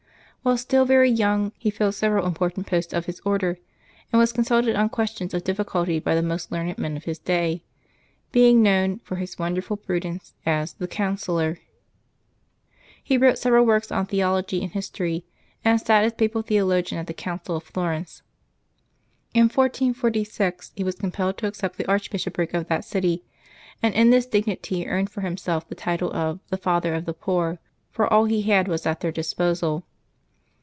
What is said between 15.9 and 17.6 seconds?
as Papal Theologian at the Council